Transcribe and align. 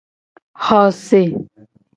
Xo 0.65 0.81
se. 1.05 1.21